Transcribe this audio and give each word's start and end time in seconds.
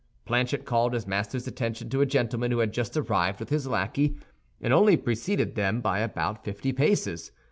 Planchet 0.25 0.65
called 0.65 0.93
his 0.95 1.05
master's 1.05 1.45
attention 1.45 1.87
to 1.91 2.01
a 2.01 2.07
gentleman 2.07 2.49
who 2.49 2.57
had 2.57 2.73
just 2.73 2.97
arrived 2.97 3.39
with 3.39 3.49
his 3.49 3.67
lackey, 3.67 4.17
and 4.59 4.73
only 4.73 4.97
preceded 4.97 5.53
them 5.53 5.79
by 5.79 5.99
about 5.99 6.43
fifty 6.43 6.73
paces. 6.73 7.31